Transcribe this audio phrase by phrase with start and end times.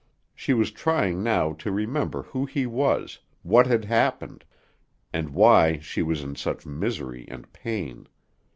[0.33, 4.43] She was trying now to remember who he was, what had happened,
[5.13, 8.07] and why she was in such misery and pain.